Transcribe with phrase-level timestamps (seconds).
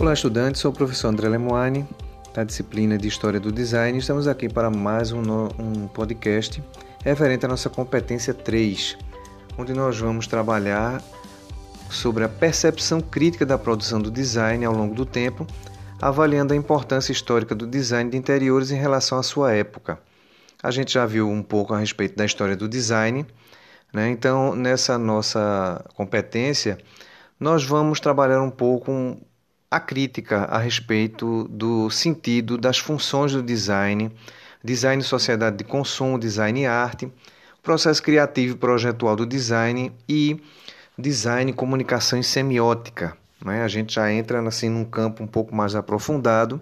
[0.00, 0.60] Olá, estudantes.
[0.60, 1.84] Sou o professor André Lemoine,
[2.32, 3.98] da disciplina de História do Design.
[3.98, 5.20] Estamos aqui para mais um,
[5.58, 6.62] um podcast
[7.04, 8.96] referente à nossa competência 3,
[9.58, 11.02] onde nós vamos trabalhar
[11.90, 15.44] sobre a percepção crítica da produção do design ao longo do tempo,
[16.00, 19.98] avaliando a importância histórica do design de interiores em relação à sua época.
[20.62, 23.26] A gente já viu um pouco a respeito da história do design,
[23.92, 24.08] né?
[24.10, 26.78] então nessa nossa competência
[27.40, 29.18] nós vamos trabalhar um pouco
[29.70, 34.10] a crítica a respeito do sentido das funções do design,
[34.64, 37.12] design sociedade de consumo, design e arte,
[37.62, 40.40] processo criativo e projetual do design e
[40.98, 43.16] design, comunicação e semiótica.
[43.44, 43.62] Né?
[43.62, 46.60] A gente já entra assim num campo um pouco mais aprofundado,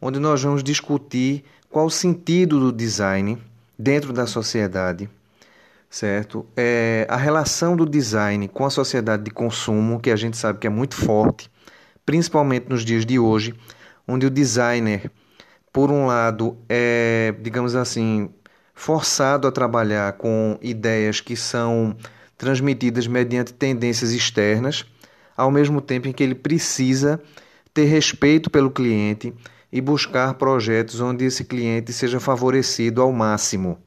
[0.00, 3.38] onde nós vamos discutir qual o sentido do design
[3.78, 5.08] dentro da sociedade,
[5.88, 6.44] certo?
[6.56, 10.66] É a relação do design com a sociedade de consumo, que a gente sabe que
[10.66, 11.50] é muito forte,
[12.10, 13.54] principalmente nos dias de hoje,
[14.04, 15.08] onde o designer,
[15.72, 18.28] por um lado, é, digamos assim,
[18.74, 21.96] forçado a trabalhar com ideias que são
[22.36, 24.84] transmitidas mediante tendências externas,
[25.36, 27.22] ao mesmo tempo em que ele precisa
[27.72, 29.32] ter respeito pelo cliente
[29.70, 33.78] e buscar projetos onde esse cliente seja favorecido ao máximo,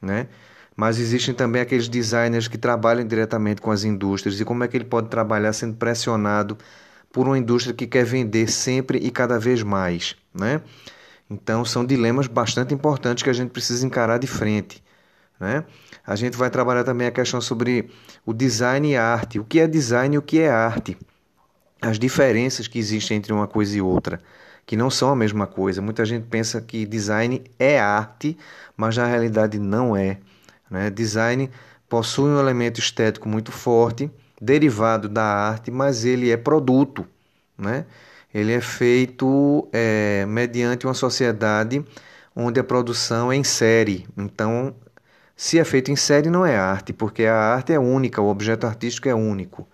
[0.00, 0.28] né?
[0.74, 4.78] Mas existem também aqueles designers que trabalham diretamente com as indústrias e como é que
[4.78, 6.56] ele pode trabalhar sendo pressionado
[7.16, 10.60] por uma indústria que quer vender sempre e cada vez mais, né?
[11.30, 14.84] Então são dilemas bastante importantes que a gente precisa encarar de frente,
[15.40, 15.64] né?
[16.06, 17.88] A gente vai trabalhar também a questão sobre
[18.26, 20.94] o design e arte, o que é design e o que é arte,
[21.80, 24.20] as diferenças que existem entre uma coisa e outra,
[24.66, 25.80] que não são a mesma coisa.
[25.80, 28.36] Muita gente pensa que design é arte,
[28.76, 30.18] mas na realidade não é.
[30.70, 30.90] Né?
[30.90, 31.50] Design
[31.88, 37.06] possui um elemento estético muito forte derivado da arte, mas ele é produto,
[37.56, 37.86] né?
[38.34, 41.84] Ele é feito é, mediante uma sociedade
[42.34, 44.06] onde a produção é em série.
[44.16, 44.74] Então,
[45.34, 48.66] se é feito em série, não é arte, porque a arte é única, o objeto
[48.66, 49.66] artístico é único.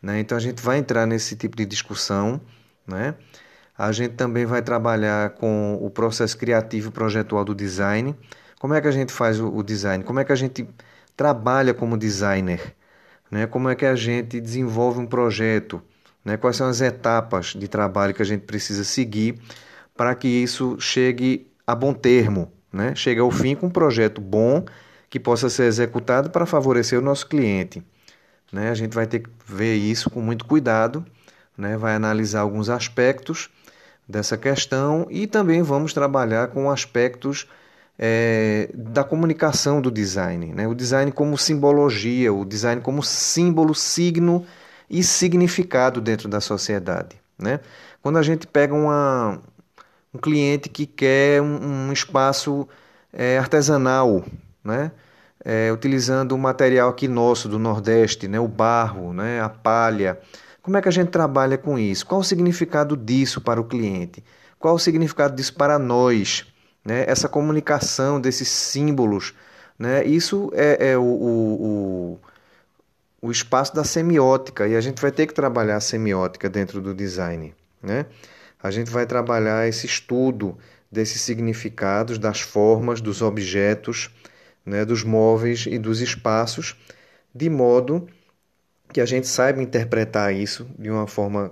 [0.00, 0.20] Né?
[0.20, 2.40] Então, a gente vai entrar nesse tipo de discussão.
[2.86, 3.14] Né?
[3.76, 8.14] A gente também vai trabalhar com o processo criativo projetual do design.
[8.60, 10.04] Como é que a gente faz o, o design?
[10.04, 10.68] Como é que a gente
[11.16, 12.74] trabalha como designer?
[13.34, 13.48] Né?
[13.48, 15.82] como é que a gente desenvolve um projeto,
[16.24, 16.36] né?
[16.36, 19.40] quais são as etapas de trabalho que a gente precisa seguir
[19.96, 22.94] para que isso chegue a bom termo, né?
[22.94, 24.64] chegue ao fim com um projeto bom
[25.10, 27.82] que possa ser executado para favorecer o nosso cliente.
[28.52, 28.70] Né?
[28.70, 31.04] A gente vai ter que ver isso com muito cuidado,
[31.58, 31.76] né?
[31.76, 33.50] vai analisar alguns aspectos
[34.08, 37.48] dessa questão e também vamos trabalhar com aspectos
[37.98, 40.52] é, da comunicação do design.
[40.52, 40.66] Né?
[40.66, 44.44] O design como simbologia, o design como símbolo, signo
[44.88, 47.16] e significado dentro da sociedade.
[47.38, 47.60] Né?
[48.02, 49.40] Quando a gente pega uma,
[50.12, 52.68] um cliente que quer um, um espaço
[53.12, 54.24] é, artesanal,
[54.62, 54.92] né?
[55.46, 58.40] É, utilizando o material aqui nosso do Nordeste, né?
[58.40, 59.42] o barro, né?
[59.42, 60.18] a palha.
[60.62, 62.06] Como é que a gente trabalha com isso?
[62.06, 64.24] Qual o significado disso para o cliente?
[64.58, 66.46] Qual o significado disso para nós?
[66.84, 67.04] Né?
[67.08, 69.34] essa comunicação desses símbolos.
[69.78, 70.04] Né?
[70.04, 72.20] Isso é, é o, o,
[73.22, 76.94] o, espaço da semiótica e a gente vai ter que trabalhar a semiótica dentro do
[76.94, 77.54] design.
[77.82, 78.06] Né?
[78.62, 80.56] A gente vai trabalhar esse estudo
[80.90, 84.10] desses significados, das formas, dos objetos,
[84.64, 84.84] né?
[84.84, 86.76] dos móveis e dos espaços,
[87.34, 88.06] de modo
[88.92, 91.50] que a gente saiba interpretar isso de uma forma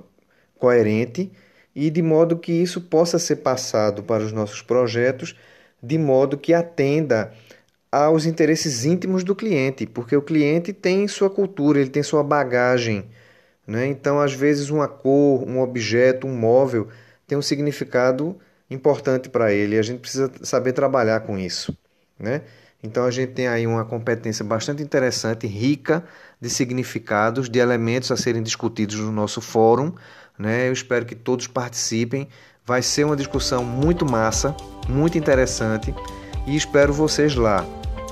[0.56, 1.32] coerente
[1.74, 5.34] e de modo que isso possa ser passado para os nossos projetos
[5.82, 7.32] de modo que atenda
[7.90, 13.04] aos interesses íntimos do cliente, porque o cliente tem sua cultura, ele tem sua bagagem.
[13.66, 13.86] Né?
[13.86, 16.88] Então, às vezes, uma cor, um objeto, um móvel
[17.26, 18.38] tem um significado
[18.70, 21.76] importante para ele e a gente precisa saber trabalhar com isso.
[22.18, 22.42] Né?
[22.82, 26.04] Então, a gente tem aí uma competência bastante interessante, rica
[26.40, 29.94] de significados, de elementos a serem discutidos no nosso fórum
[30.38, 30.68] né?
[30.68, 32.28] Eu espero que todos participem.
[32.64, 34.54] Vai ser uma discussão muito massa,
[34.88, 35.94] muito interessante
[36.46, 37.66] e espero vocês lá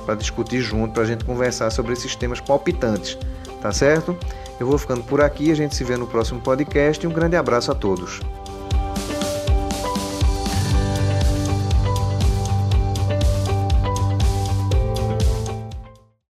[0.05, 3.17] para discutir junto, para a gente conversar sobre esses temas palpitantes,
[3.61, 4.17] tá certo?
[4.59, 7.37] Eu vou ficando por aqui, a gente se vê no próximo podcast e um grande
[7.37, 8.21] abraço a todos.